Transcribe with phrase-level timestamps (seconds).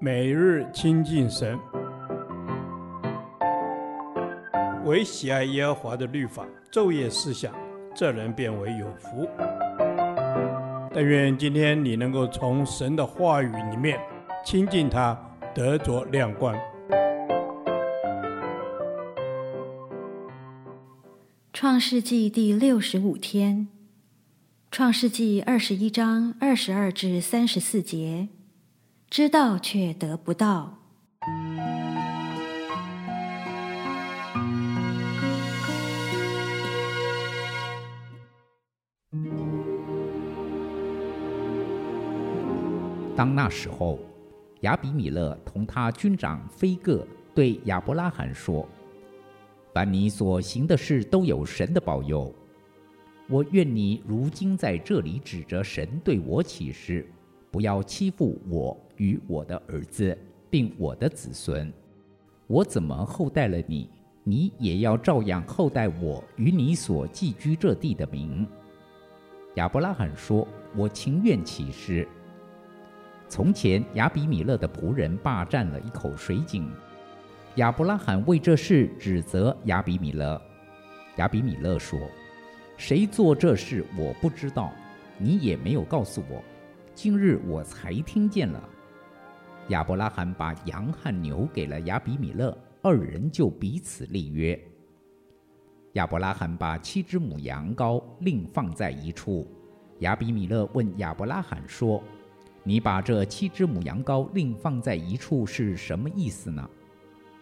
[0.00, 1.58] 每日亲近神，
[4.84, 7.54] 唯喜爱耶和华的律法，昼夜思想，
[7.94, 9.28] 这人便为有福。
[10.92, 13.98] 但愿今天你能够从神的话语里面
[14.44, 15.18] 亲近他，
[15.54, 16.54] 得着亮光。
[21.52, 23.68] 创世纪第六十五天，
[24.70, 28.28] 创世纪二十一章二十二至三十四节，
[29.16, 30.76] 知道却得不到。
[43.14, 44.00] 当那时候，
[44.62, 48.68] 亚比米勒同他军长非各对亚伯拉罕说。
[49.72, 52.34] 凡你所行的事都有神的保佑。
[53.28, 57.08] 我愿你如今在这里指着神对我起誓，
[57.54, 60.18] 不要欺负我与我的儿子，
[60.50, 61.72] 并我的子孙。
[62.48, 63.88] 我怎么厚待了你，
[64.24, 68.44] 你也要照样厚待我与你所寄居这地的民。
[69.54, 72.08] 亚伯拉罕说：“我情愿起誓。”
[73.30, 76.68] 从前亚比米勒的仆人霸占了一口水井。
[77.54, 80.42] 亚伯拉罕为这事指责亚比米勒。
[81.18, 82.00] 亚比米勒说
[82.76, 84.72] ：“谁做这事，我不知道，
[85.18, 86.42] 你也没有告诉我，
[86.94, 88.68] 今日我才听见了。”
[89.68, 94.58] 亚伯拉罕把羊和牛给了亚比米勒，二人就彼此立约。
[95.94, 99.46] 亚伯拉罕把七只母羊羔另放在一处。
[100.00, 102.02] 亚比米勒问亚伯拉罕说
[102.64, 106.68] ：“你把这七只母羊羔另放在一处是什么意思呢？”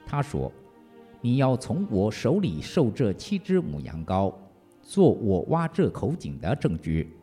[0.05, 0.53] 他说
[1.22, 4.34] ：“你要从我手里受这七只母羊羔，
[4.83, 7.16] 做我挖这口井的证据。”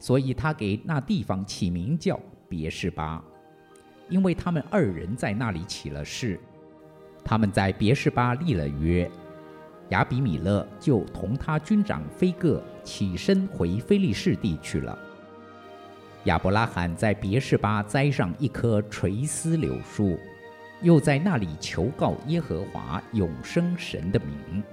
[0.00, 3.22] 所以，他给那地方起名叫别是巴，
[4.08, 6.40] 因为他们二人在那里起了誓。
[7.22, 9.08] 他们在别是巴立了约，
[9.90, 14.98] 亚比米勒就同他军长非各起身回非利士地去了。
[16.24, 20.18] 亚伯拉罕在别是巴栽上一棵垂丝柳树。
[20.82, 24.64] 又在那里求告耶和华永生神的名。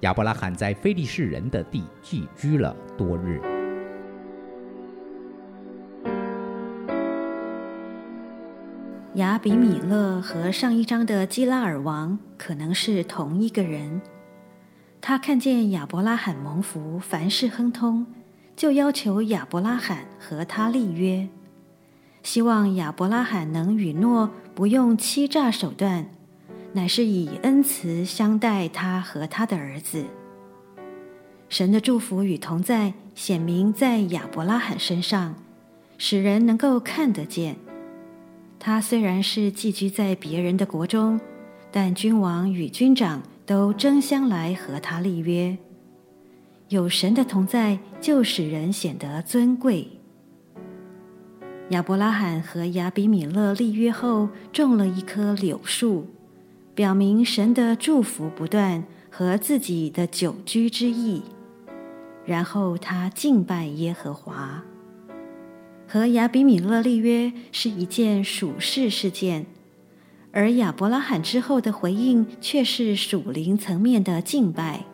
[0.00, 3.40] 亚伯拉罕在非利士人的地寄居了多日。
[9.16, 14.00] 亚比米勒和上一章的基拉尔王可能是同一个人。
[15.02, 18.06] 他看见亚伯拉罕蒙福，凡事亨通，
[18.56, 21.28] 就要求亚伯拉罕和他立约。
[22.22, 26.06] 希望亚伯拉罕能允诺不用欺诈手段，
[26.72, 30.06] 乃是以恩慈相待他和他的儿子。
[31.50, 35.34] 神的祝福与同在显明在亚伯拉罕身上，
[35.98, 37.56] 使人能够看得见。
[38.64, 41.20] 他虽然是寄居在别人的国中，
[41.72, 45.58] 但君王与军长都争相来和他立约。
[46.68, 49.88] 有神的同在，就使人显得尊贵。
[51.70, 56.06] 亚伯拉罕和亚比米勒立约后，种了一棵柳树，
[56.72, 61.20] 表明神的祝福不断和自己的久居之意。
[62.24, 64.62] 然后他敬拜耶和华。
[65.92, 69.44] 和亚比米勒立约是一件属世事件，
[70.32, 74.86] 而亚伯拉罕之后的回应却是属灵层面的敬拜。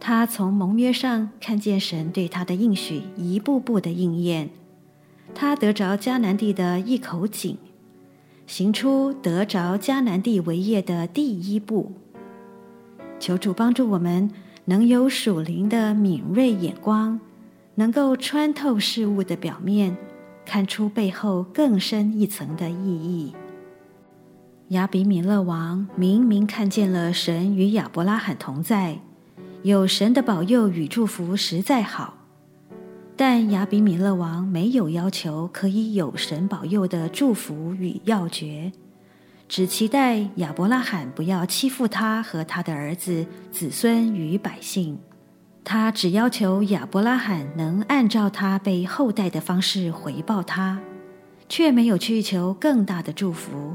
[0.00, 4.50] 他从盟约上看见神对他的应许一步步的应验。
[5.32, 7.56] 他得着迦南地的一口井，
[8.48, 11.92] 行出得着迦南地为业的第一步。
[13.20, 14.28] 求主帮助我们，
[14.64, 17.20] 能有属灵的敏锐眼光，
[17.76, 19.96] 能够穿透事物的表面，
[20.44, 23.34] 看出背后更深一层的意义。
[24.70, 28.98] 亚比米勒王明明看见了神与亚伯拉罕同在，
[29.62, 32.14] 有神的保佑与祝福，实在好。
[33.14, 38.72] 但亚比米勒王没有要求可以有神保佑的祝福与要诀，
[39.48, 44.98] 只期待亚伯拉罕不要欺负他和他的儿子、子孙与百姓。
[45.68, 50.78] 他只要求亚伯拉罕能按照他被厚待的方式回报他，
[51.48, 53.74] 却没有去求更大的祝福，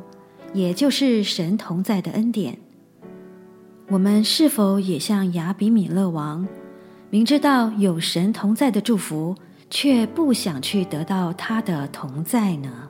[0.54, 2.58] 也就是神同在的恩典。
[3.90, 6.48] 我们是否也像亚比米勒王？
[7.10, 9.36] 明知道有神同在的祝福，
[9.70, 12.90] 却不想去得到他的同在呢？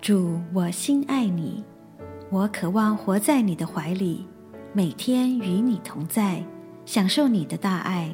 [0.00, 1.62] 主，我心爱你，
[2.30, 4.26] 我渴望活在你的怀里，
[4.72, 6.44] 每天与你同在，
[6.84, 8.12] 享受你的大爱。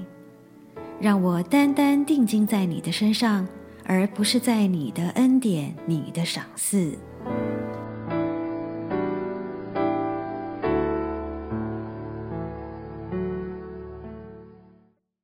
[1.01, 3.47] 让我单单定睛在你的身上，
[3.85, 6.99] 而不是在你的恩典、你的赏赐。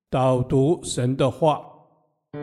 [0.08, 1.60] 导读神的话，《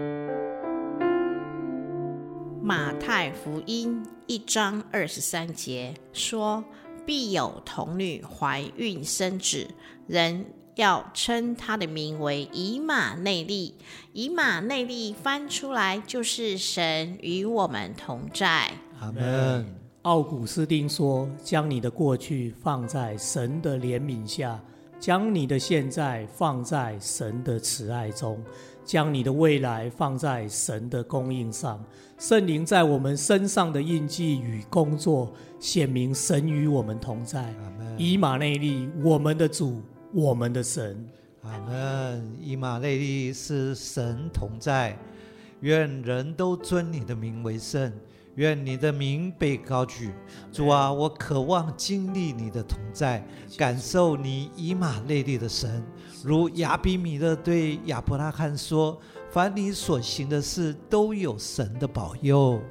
[2.62, 6.62] 马太福音》一章二十三节说
[7.08, 9.66] ：“必有童女怀孕生子，
[10.06, 10.46] 人
[10.76, 13.76] 要称他的名为以马内利。
[14.14, 19.76] 以马内利翻出来就是神与我们同在。”阿门。
[20.04, 24.60] 奥古斯丁说：“将你的过去放在神的怜悯下。”
[25.00, 28.40] 将你的现在放在神的慈爱中，
[28.86, 31.84] 将你的未来放在神的供应上。
[32.20, 37.52] 圣灵在我们身上的印记与工作，显明神与我们同在。
[37.98, 39.82] 以马内利，我们的主，
[40.14, 41.08] 我们的神。
[41.44, 42.38] 阿门。
[42.40, 44.98] 以马内利是神同在，
[45.62, 47.92] 愿人都尊你的名为圣。
[48.36, 50.10] 愿你的名被高举，
[50.54, 53.22] 主啊，我渴望经历你的同在，
[53.58, 55.84] 感受你以马内利的神。
[56.24, 58.98] 如亚比米勒对亚伯拉罕说
[59.30, 62.62] ：“凡你所行的事，都有神的保佑。”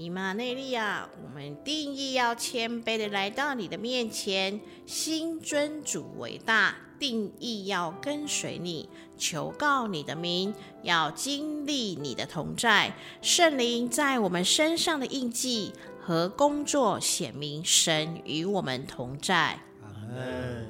[0.00, 6.74] 以马内利啊，我们定义要谦卑的来到你的面前，心尊主为大。
[6.98, 8.88] 定义要跟随你，
[9.18, 12.94] 求告你的名，要经历你的同在。
[13.20, 19.58] 圣灵在我们身上的印记和工作，显明神与我们同在。
[19.82, 20.66] 阿门。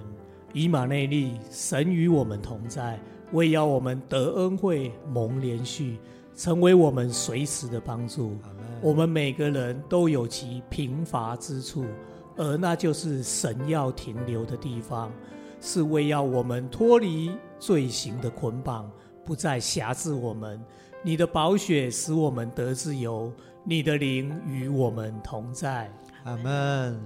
[0.53, 2.99] 以马内利，神与我们同在，
[3.31, 5.97] 为要我们得恩惠、蒙怜恤，
[6.37, 8.37] 成为我们随时的帮助。
[8.83, 11.85] 我们每个人都有其贫乏之处，
[12.37, 15.13] 而那就是神要停留的地方。
[15.63, 18.91] 是为要我们脱离罪行的捆绑，
[19.27, 20.59] 不再辖制我们。
[21.03, 23.31] 你的宝血使我们得自由，
[23.63, 25.93] 你的灵与我们同在。
[26.25, 26.99] 阿门。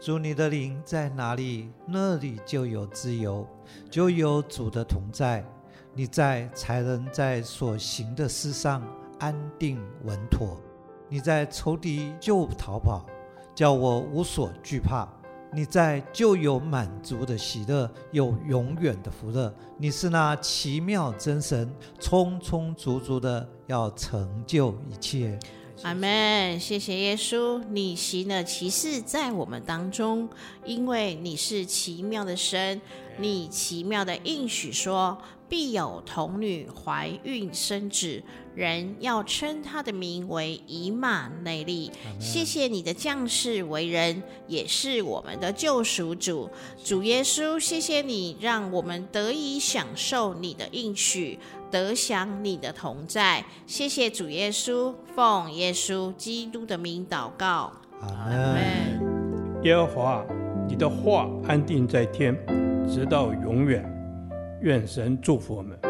[0.00, 3.46] 主，你的灵在哪里，那里就有自由，
[3.88, 5.44] 就有主的同在。
[5.94, 8.82] 你在，才能在所行的事上
[9.20, 10.60] 安定稳妥。
[11.08, 13.06] 你在，仇敌就逃跑，
[13.54, 15.08] 叫我无所惧怕。
[15.50, 19.50] 你在就有满足的喜乐，有永远的福乐。
[19.78, 25.38] 你是那奇妙真神，充充足足的要成就一切。
[25.84, 26.60] 阿门。
[26.60, 30.28] 谢谢耶稣，你行了奇事在我们当中，
[30.66, 32.78] 因为你是奇妙的神，
[33.16, 35.16] 你奇妙的应许说。
[35.48, 38.22] 必有童女怀孕生子，
[38.54, 41.90] 人要称他的名为以马内利。
[42.20, 46.50] 谢谢你的将士为人，也是我们的救赎主，
[46.84, 47.58] 主耶稣。
[47.58, 51.38] 谢谢你让我们得以享受你的应许，
[51.70, 53.44] 得享你的同在。
[53.66, 57.72] 谢谢主耶稣，奉耶稣基督的名祷告。
[58.02, 59.62] 阿门。
[59.64, 60.26] 耶和华，
[60.68, 62.36] 你的话安定在天，
[62.88, 63.97] 直到永远。
[64.60, 65.87] 愿神祝福我们。